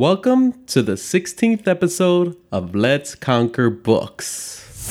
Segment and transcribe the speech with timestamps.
[0.00, 4.88] Welcome to the 16th episode of Let's Conquer Books.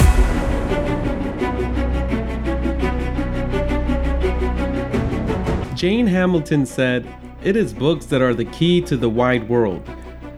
[5.74, 7.08] Jane Hamilton said,
[7.44, 9.82] It is books that are the key to the wide world.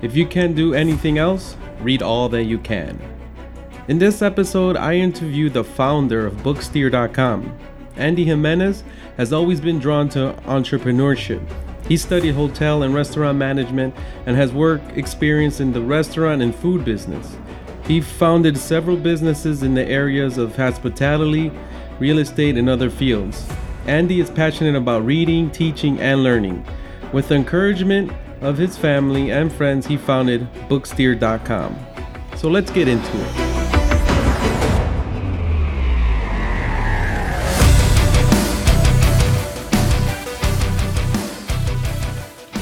[0.01, 2.97] If you can't do anything else, read all that you can.
[3.89, 7.57] In this episode, I interviewed the founder of Booksteer.com.
[7.97, 8.85] Andy Jimenez
[9.17, 11.45] has always been drawn to entrepreneurship
[11.91, 13.93] he studied hotel and restaurant management
[14.25, 17.35] and has work experience in the restaurant and food business.
[17.85, 21.51] He founded several businesses in the areas of hospitality,
[21.99, 23.45] real estate, and other fields.
[23.87, 26.65] Andy is passionate about reading, teaching, and learning.
[27.11, 31.77] With the encouragement of his family and friends, he founded Booksteer.com.
[32.37, 33.50] So let's get into it.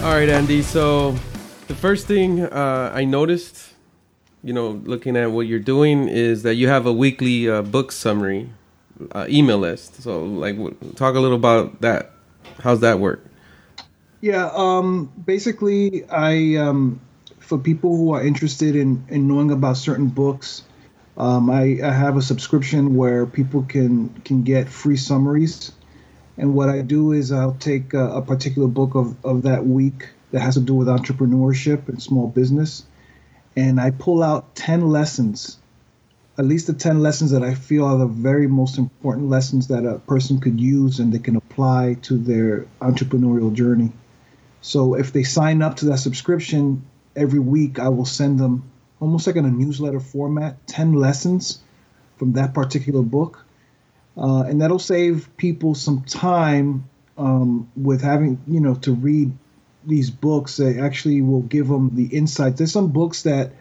[0.02, 0.62] All right, Andy.
[0.62, 1.12] So
[1.68, 3.74] the first thing uh, I noticed,
[4.42, 7.92] you know, looking at what you're doing, is that you have a weekly uh, book
[7.92, 8.50] summary
[9.12, 10.02] uh, email list.
[10.02, 10.56] So, like,
[10.96, 12.12] talk a little about that.
[12.62, 13.26] How's that work?
[14.22, 14.50] Yeah.
[14.54, 17.02] Um, basically, I um,
[17.40, 20.64] for people who are interested in in knowing about certain books,
[21.18, 25.74] um, I, I have a subscription where people can can get free summaries
[26.40, 30.08] and what I do is I'll take a, a, particular book of, of that week
[30.32, 32.86] that has to do with entrepreneurship and small business,
[33.58, 35.58] and I pull out 10 lessons,
[36.38, 39.86] at least the 10 lessons that I feel are the very most important lessons that
[39.86, 43.92] a person could use and they can apply to their entrepreneurial journey.
[44.62, 46.86] So if they sign up to that subscription
[47.18, 48.64] every week, I will send them
[49.02, 51.60] almost like in a newsletter format 10 lessons
[52.18, 53.46] from that particular book
[54.20, 59.32] uh, and that'll save people some time um, with having you know to read
[59.86, 62.58] these books that actually will give them the insight.
[62.58, 63.52] There's some books that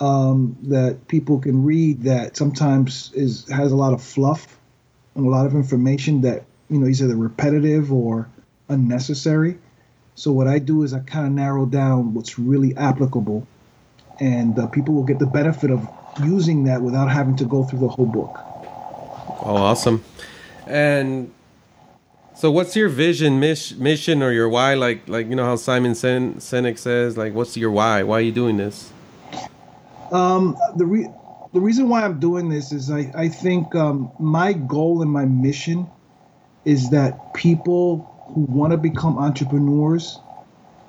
[0.00, 4.58] um, that people can read that sometimes is has a lot of fluff
[5.14, 8.28] and a lot of information that you know either repetitive or
[8.68, 9.58] unnecessary.
[10.14, 13.46] So what I do is I kind of narrow down what's really applicable,
[14.20, 15.86] and uh, people will get the benefit of
[16.24, 18.45] using that without having to go through the whole book.
[19.28, 20.04] Oh, awesome.
[20.66, 21.32] And
[22.34, 24.74] so, what's your vision, mission, or your why?
[24.74, 28.02] Like, like you know how Simon Sen- Sinek says, like, what's your why?
[28.02, 28.92] Why are you doing this?
[30.12, 31.10] Um, the re-
[31.52, 35.24] the reason why I'm doing this is I I think um, my goal and my
[35.24, 35.88] mission
[36.64, 40.18] is that people who want to become entrepreneurs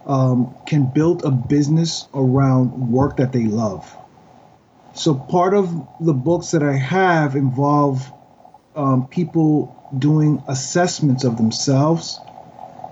[0.06, 3.96] um, can build a business around work that they love.
[4.94, 5.70] So part of
[6.00, 8.12] the books that I have involve
[8.78, 12.22] um, people doing assessments of themselves,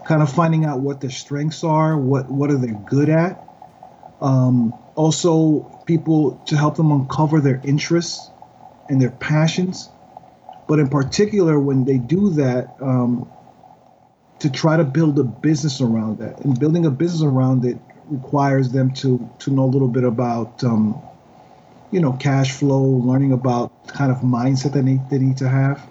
[0.04, 3.40] kind of finding out what their strengths are, what what are they good at.
[4.22, 8.32] Um, also, people to help them uncover their interests
[8.90, 9.90] and their passions.
[10.68, 13.30] But in particular, when they do that, um,
[14.40, 17.78] to try to build a business around that, and building a business around it
[18.10, 21.02] requires them to to know a little bit about um,
[21.92, 25.50] you know, cash flow, learning about kind of mindset that they need, they need to
[25.50, 25.88] have.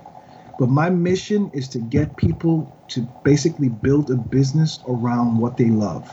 [0.59, 5.71] But my mission is to get people to basically build a business around what they
[5.71, 6.13] love.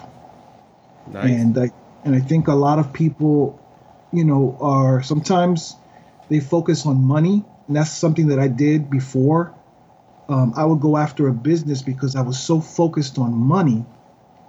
[1.07, 1.29] Nice.
[1.31, 1.71] And I
[2.03, 3.59] and I think a lot of people,
[4.11, 5.75] you know, are sometimes
[6.29, 9.53] they focus on money, and that's something that I did before.
[10.29, 13.85] Um, I would go after a business because I was so focused on money.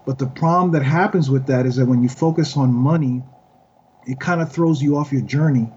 [0.05, 3.23] But the problem that happens with that is that when you focus on money,
[4.07, 5.69] it kind of throws you off your journey.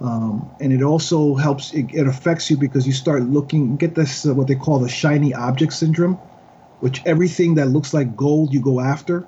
[0.00, 4.26] Um, and it also helps, it, it, affects you because you start looking, get this,
[4.26, 6.14] uh, what they call the shiny object syndrome,
[6.80, 9.26] which everything that looks like gold you go after.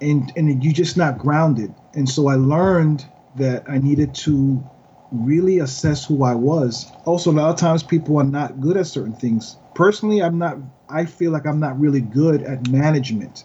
[0.00, 1.74] And, and you're just not grounded.
[1.94, 3.04] And so I learned
[3.34, 4.62] that I needed to
[5.10, 6.92] really assess who I was.
[7.04, 9.56] Also, a lot of times people are not good at certain things.
[9.74, 10.58] Personally, I'm not,
[10.88, 13.44] I feel like I'm not really good at management.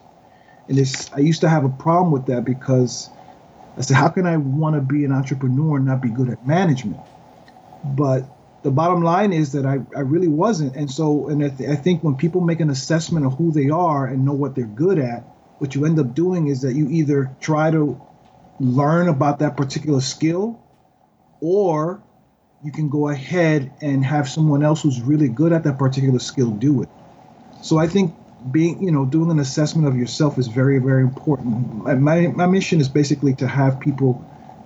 [0.70, 3.10] And it's, I used to have a problem with that because
[3.78, 6.46] I said, how can I want to be an entrepreneur and not be good at
[6.46, 7.02] management?
[7.84, 8.24] But
[8.62, 10.75] the bottom line is that I, I really wasn't.
[10.75, 13.70] And so, and I, th- I think when people make an assessment of who they
[13.70, 15.24] are and know what they're good at,
[15.58, 18.00] what you end up doing is that you either try to
[18.60, 20.60] learn about that particular skill
[21.42, 22.02] or
[22.64, 26.52] you can go ahead and have someone else who's really good at that particular skill
[26.52, 26.90] do it.
[27.62, 28.14] So I think
[28.51, 32.81] being you know doing an assessment of yourself is very very important my, my mission
[32.81, 34.24] is basically to have people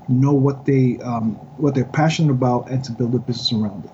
[0.07, 3.91] know what they um, what they're passionate about and to build a business around it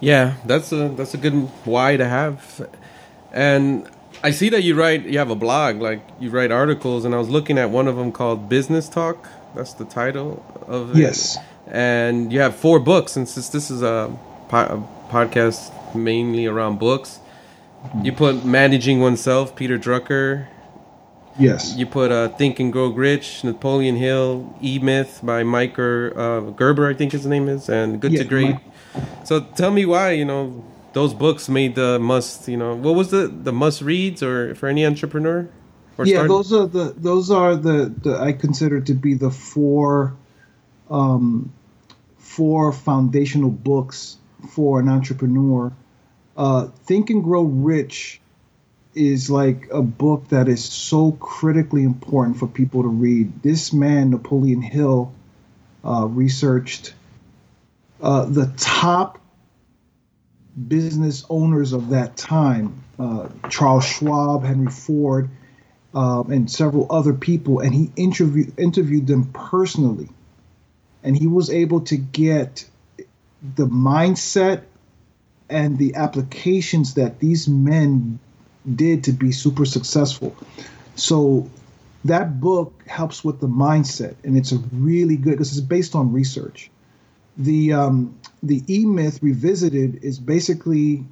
[0.00, 1.34] yeah that's a that's a good
[1.64, 2.66] why to have
[3.32, 3.88] and
[4.24, 5.04] I see that you write.
[5.04, 7.96] You have a blog, like you write articles, and I was looking at one of
[7.96, 9.28] them called Business Talk.
[9.54, 10.96] That's the title of it.
[10.98, 11.38] Yes.
[11.66, 14.16] And you have four books, and since this is a,
[14.48, 17.18] po- a podcast mainly around books,
[18.02, 20.46] you put Managing Oneself, Peter Drucker.
[21.38, 21.74] Yes.
[21.76, 26.88] You put uh, Think and Grow Rich, Napoleon Hill, E Myth by Mike uh, Gerber,
[26.88, 28.50] I think his name is, and Good Yeah, to Great.
[28.52, 28.62] Mike-
[29.24, 30.62] So tell me why you know
[30.92, 32.48] those books made the must.
[32.48, 35.48] You know what was the the must reads or for any entrepreneur?
[35.96, 39.30] Or yeah, start- those are the those are the, the I consider to be the
[39.30, 40.14] four
[40.90, 41.50] um,
[42.18, 44.18] four foundational books
[44.50, 45.72] for an entrepreneur.
[46.36, 48.20] Uh, Think and Grow Rich
[48.94, 53.42] is like a book that is so critically important for people to read.
[53.42, 55.12] This man, Napoleon Hill,
[55.84, 56.94] uh, researched
[58.00, 59.18] uh, the top
[60.68, 65.30] business owners of that time uh, Charles Schwab, Henry Ford,
[65.94, 70.08] um, and several other people, and he interviewed interviewed them personally,
[71.02, 72.68] and he was able to get
[73.56, 74.62] the mindset
[75.52, 78.18] and the applications that these men
[78.74, 80.34] did to be super successful.
[80.96, 81.48] So
[82.04, 86.12] that book helps with the mindset, and it's a really good because it's based on
[86.12, 86.70] research.
[87.36, 91.04] The um, the E Myth Revisited is basically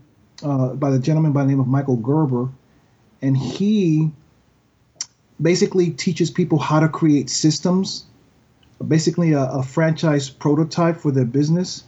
[0.43, 2.48] uh, by the gentleman by the name of Michael Gerber,
[3.22, 4.10] and he
[5.40, 8.04] basically teaches people how to create systems,
[8.86, 11.84] basically a, a franchise prototype for their business.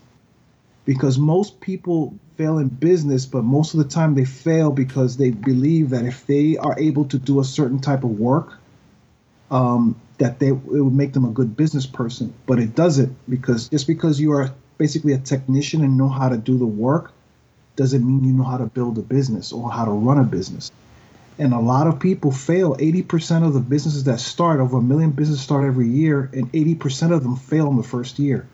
[0.84, 5.30] Because most people fail in business, but most of the time they fail because they
[5.30, 8.58] believe that if they are able to do a certain type of work,
[9.50, 12.32] um, that they it would make them a good business person.
[12.46, 16.36] But it doesn't because just because you are basically a technician and know how to
[16.36, 17.12] do the work
[17.76, 20.70] doesn't mean you know how to build a business or how to run a business.
[21.38, 22.76] And a lot of people fail.
[22.76, 27.12] 80% of the businesses that start, over a million businesses start every year, and 80%
[27.12, 28.46] of them fail in the first year.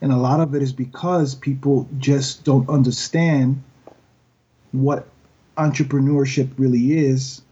[0.00, 3.62] And a lot of it is because people just don't understand
[4.72, 5.08] what
[5.56, 7.42] entrepreneurship really is.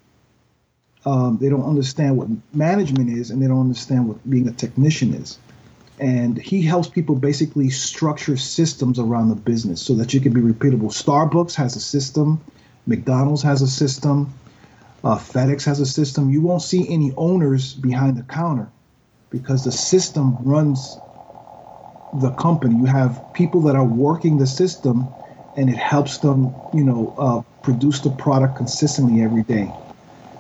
[1.04, 5.14] Um, they don't understand what management is, and they don't understand what being a technician
[5.14, 5.38] is
[5.98, 10.40] and he helps people basically structure systems around the business so that you can be
[10.40, 10.93] repeatable.
[10.93, 12.40] Starbucks has a system,
[12.87, 14.32] McDonald's has a system,
[15.04, 16.31] uh, FedEx has a system.
[16.31, 18.69] You won't see any owners behind the counter
[19.31, 20.98] because the system runs
[22.12, 22.75] the company.
[22.76, 25.12] You have people that are working the system,
[25.56, 29.70] and it helps them, you know, uh, produce the product consistently every day.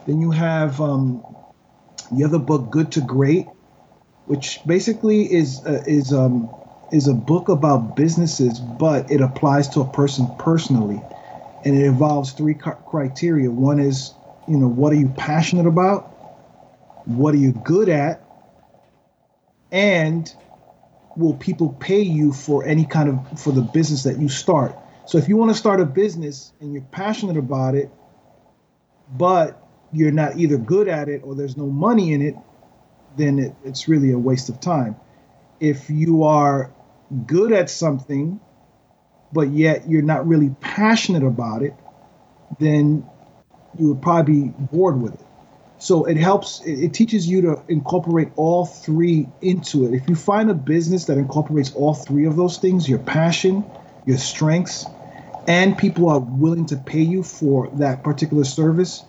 [0.06, 1.24] Then you have um,
[2.12, 3.48] the other book, Good to Great
[4.26, 6.50] which basically is uh, is um
[6.92, 11.00] is a book about businesses, but it applies to a person personally,
[11.64, 13.50] and it involves three criteria.
[13.50, 14.12] One is,
[14.46, 16.02] you know, what are you passionate about?
[17.06, 18.20] What are you good at?
[19.72, 20.32] And
[21.16, 24.76] will people pay you for any kind of for the business that you start?
[25.06, 27.90] So if you want to start a business and you're passionate about it,
[29.08, 32.34] but you're not either good at it or there's no money in it,
[33.16, 34.96] then it, it's really a waste of time.
[35.60, 36.72] If you are
[37.24, 38.40] good at something,
[39.32, 41.74] but yet you're not really passionate about it,
[42.58, 43.08] then
[43.78, 45.25] you would probably be bored with it.
[45.78, 49.94] So it helps, it, teaches you to incorporate all three into it.
[49.94, 53.64] If you find a business that incorporates all three of those things your passion,
[54.06, 54.86] your strengths,
[55.46, 59.04] and people are willing to pay you for that particular service,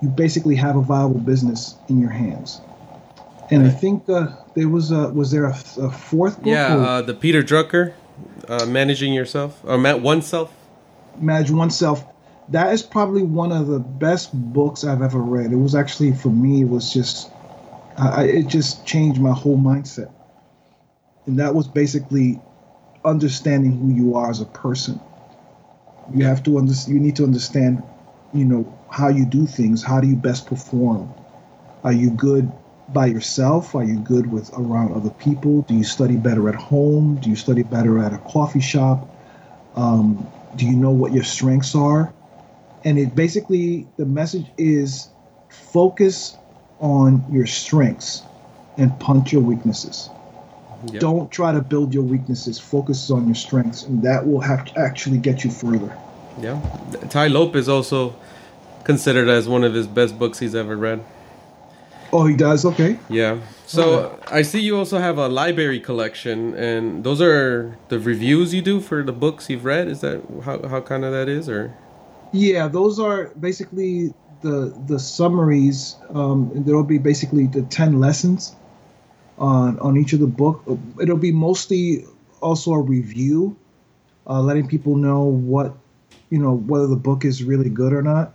[0.00, 2.60] you basically have a viable business in your hands.
[3.50, 6.46] And I think uh, there was a was there a, a fourth book?
[6.46, 7.92] Yeah, uh, the Peter Drucker,
[8.48, 10.52] uh, managing yourself or ma- oneself.
[11.18, 12.04] Manage oneself.
[12.48, 15.52] That is probably one of the best books I've ever read.
[15.52, 16.62] It was actually for me.
[16.62, 17.30] It was just,
[17.96, 20.10] I, it just changed my whole mindset.
[21.26, 22.38] And that was basically
[23.04, 25.00] understanding who you are as a person.
[26.14, 26.94] You have to understand.
[26.94, 27.82] You need to understand,
[28.34, 29.82] you know, how you do things.
[29.82, 31.12] How do you best perform?
[31.82, 32.52] Are you good
[32.90, 33.74] by yourself?
[33.74, 35.62] Are you good with around other people?
[35.62, 37.16] Do you study better at home?
[37.16, 39.08] Do you study better at a coffee shop?
[39.76, 42.12] Um, do you know what your strengths are?
[42.84, 45.08] And it basically the message is
[45.48, 46.36] focus
[46.80, 48.22] on your strengths
[48.76, 50.10] and punch your weaknesses.
[50.92, 51.00] Yep.
[51.00, 52.58] Don't try to build your weaknesses.
[52.58, 55.96] Focus on your strengths, and that will have to actually get you further.
[56.40, 56.60] Yeah,
[57.08, 58.14] Tai Lopez also
[58.82, 61.02] considered as one of his best books he's ever read.
[62.12, 62.64] Oh, he does.
[62.64, 62.98] Okay.
[63.08, 63.40] Yeah.
[63.66, 68.60] So I see you also have a library collection, and those are the reviews you
[68.60, 69.88] do for the books you've read.
[69.88, 71.74] Is that how how kind of that is, or?
[72.34, 74.12] Yeah, those are basically
[74.42, 75.96] the the summaries.
[76.10, 78.56] Um, there will be basically the ten lessons
[79.38, 80.62] on on each of the book.
[81.00, 82.06] It'll be mostly
[82.42, 83.56] also a review,
[84.28, 85.76] uh, letting people know what
[86.30, 88.32] you know whether the book is really good or not.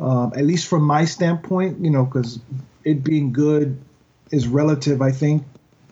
[0.00, 2.40] Um, at least from my standpoint, you know, because
[2.84, 3.78] it being good
[4.32, 5.44] is relative, I think.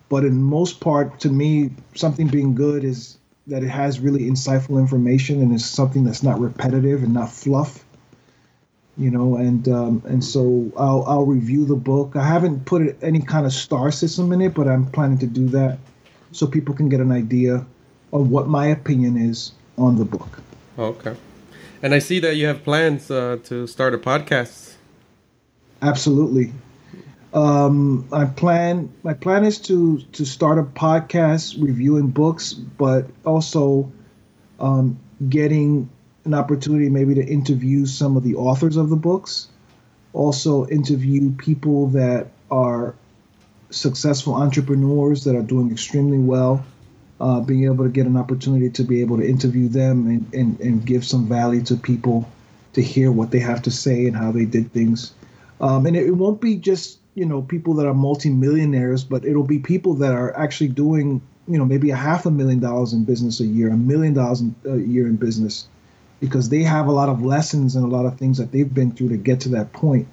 [0.09, 3.18] But in most part, to me, something being good is
[3.49, 7.83] that it has really insightful information and is something that's not repetitive and not fluff.
[8.97, 12.15] You know, and um, and so I'll I'll review the book.
[12.15, 15.47] I haven't put any kind of star system in it, but I'm planning to do
[15.49, 15.79] that
[16.31, 17.65] so people can get an idea
[18.11, 20.41] of what my opinion is on the book.
[20.77, 21.15] Okay.
[21.81, 24.75] And I see that you have plans uh, to start a podcast.
[25.81, 26.51] Absolutely.
[27.33, 33.91] Um, I plan my plan is to to start a podcast reviewing books, but also
[34.59, 35.89] um, getting
[36.25, 39.47] an opportunity maybe to interview some of the authors of the books.
[40.13, 42.95] Also, interview people that are
[43.69, 46.65] successful entrepreneurs that are doing extremely well.
[47.21, 50.59] Uh, being able to get an opportunity to be able to interview them and, and,
[50.61, 52.25] and give some value to people
[52.71, 55.11] to hear what they have to say and how they did things.
[55.59, 59.43] Um, and it, it won't be just you know people that are multimillionaires, but it'll
[59.43, 63.03] be people that are actually doing you know maybe a half a million dollars in
[63.03, 65.67] business a year, a million dollars a year in business,
[66.21, 68.91] because they have a lot of lessons and a lot of things that they've been
[68.93, 70.07] through to get to that point.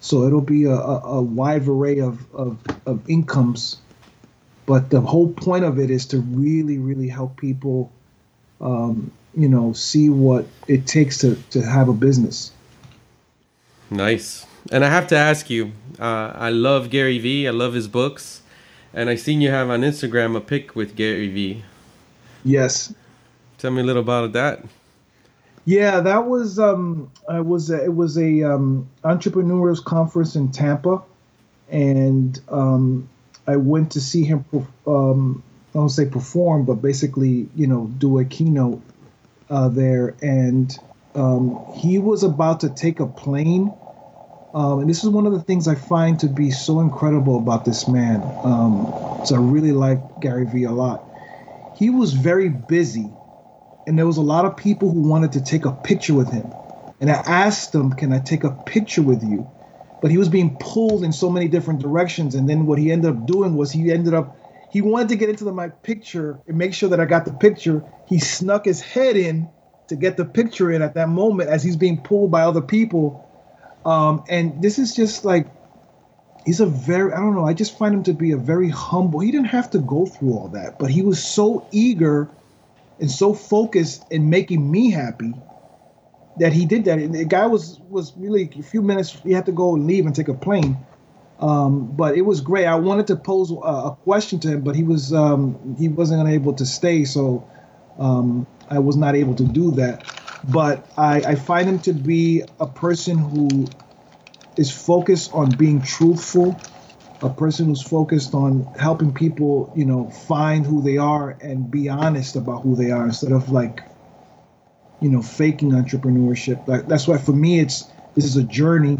[0.00, 3.78] So it'll be a, a, a wide array of, of, of incomes,
[4.66, 7.90] but the whole point of it is to really, really help people,
[8.60, 12.52] um, you know, see what it takes to, to have a business.
[13.90, 14.44] Nice.
[14.72, 17.46] And I have to ask you, uh, I love Gary Vee.
[17.46, 18.42] I love his books,
[18.92, 21.62] and I seen you have on Instagram a pic with Gary Vee.
[22.44, 22.94] Yes.
[23.58, 24.64] Tell me a little about that.
[25.66, 31.02] Yeah, that was um, I was a, it was a um, entrepreneurs conference in Tampa,
[31.70, 33.08] and um,
[33.46, 34.44] I went to see him.
[34.86, 35.42] Um,
[35.74, 38.82] I don't say perform, but basically, you know, do a keynote
[39.48, 40.76] uh, there, and
[41.14, 43.72] um, he was about to take a plane
[44.54, 47.64] um, and this is one of the things I find to be so incredible about
[47.64, 48.36] this man.
[48.44, 51.04] Um, so I really like Gary Vee a lot.
[51.72, 53.12] He was very busy,
[53.86, 56.54] and there was a lot of people who wanted to take a picture with him.
[57.00, 59.46] And I asked him, "Can I take a picture with you?"
[60.00, 62.34] But he was being pulled in so many different directions.
[62.34, 64.36] And then what he ended up doing was he ended up
[64.68, 67.32] he wanted to get into the, my picture and make sure that I got the
[67.32, 67.84] picture.
[68.06, 69.50] He snuck his head in
[69.88, 73.23] to get the picture in at that moment as he's being pulled by other people
[73.84, 75.46] um, and this is just like
[76.44, 79.20] he's a very I don't know, I just find him to be a very humble.
[79.20, 82.28] He didn't have to go through all that, but he was so eager
[82.98, 85.34] and so focused in making me happy
[86.38, 86.98] that he did that.
[86.98, 89.10] And the guy was was really a few minutes.
[89.10, 90.76] He had to go and leave and take a plane.
[91.40, 92.64] Um, but it was great.
[92.64, 96.26] I wanted to pose a, a question to him, but he was um, he wasn't
[96.28, 97.46] able to stay, so
[97.98, 100.04] um, I was not able to do that
[100.48, 103.66] but I, I find him to be a person who
[104.56, 106.56] is focused on being truthful,
[107.22, 111.88] a person who's focused on helping people, you know, find who they are and be
[111.88, 113.82] honest about who they are instead of like,
[115.00, 116.64] you know, faking entrepreneurship.
[116.66, 118.98] That, that's why for me, it's this is a journey,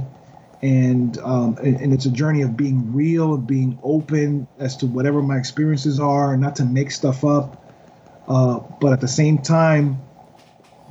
[0.63, 4.87] and um, and, and it's a journey of being real, of being open as to
[4.87, 7.61] whatever my experiences are, not to make stuff up.
[8.27, 9.99] Uh, but at the same time,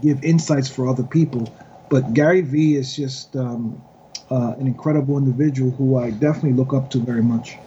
[0.04, 1.52] give insights for other people.
[1.90, 3.82] But Gary Vee is just um,
[4.30, 7.58] uh, an incredible individual who I definitely look up to very much.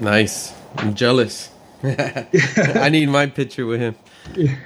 [0.00, 0.54] Nice.
[0.76, 1.50] I'm jealous.
[1.82, 3.96] I need my picture with him.
[4.36, 4.56] Yeah.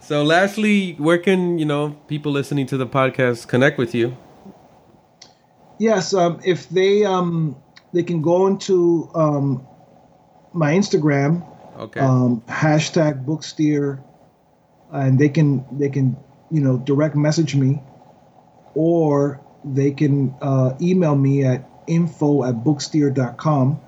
[0.00, 4.16] So, lastly, where can you know people listening to the podcast connect with you?
[5.78, 7.56] Yes, um, if they um,
[7.92, 9.66] they can go into um,
[10.52, 11.46] my Instagram,
[11.78, 14.02] okay, um, hashtag Booksteer
[14.92, 16.16] and they can they can
[16.50, 17.82] you know direct message me
[18.74, 23.80] or they can uh, email me at info at booksteer.com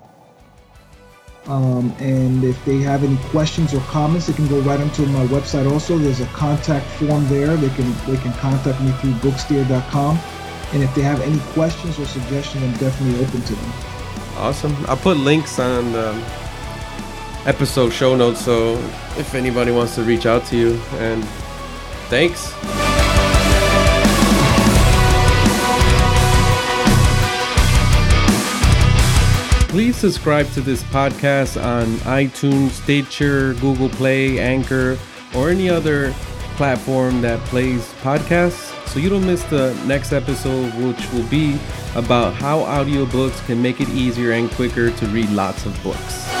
[1.47, 5.25] um, and if they have any questions or comments they can go right onto my
[5.27, 5.97] website also.
[5.97, 7.55] There's a contact form there.
[7.55, 10.19] They can they can contact me through booksteer.com
[10.73, 13.73] and if they have any questions or suggestions i'm definitely open to them.
[14.37, 14.75] Awesome.
[14.87, 16.23] I'll put links on um
[17.45, 18.73] episode show notes so
[19.17, 21.23] if anybody wants to reach out to you and
[22.09, 22.51] thanks
[29.69, 31.85] please subscribe to this podcast on
[32.19, 34.97] itunes stitcher google play anchor
[35.35, 36.11] or any other
[36.57, 41.57] platform that plays podcasts so you don't miss the next episode, which will be
[41.95, 46.40] about how audiobooks can make it easier and quicker to read lots of books.